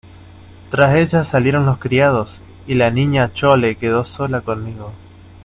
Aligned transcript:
tras 0.71 0.95
ella 0.95 1.23
salieron 1.23 1.67
los 1.67 1.77
criados, 1.77 2.41
y 2.65 2.73
la 2.73 2.89
Niña 2.89 3.31
Chole 3.33 3.75
quedó 3.75 4.03
sola 4.03 4.41
conmigo. 4.41 4.93